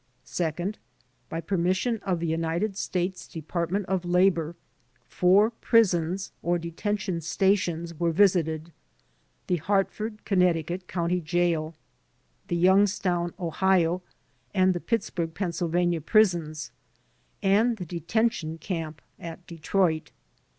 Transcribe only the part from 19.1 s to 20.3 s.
at Detroit.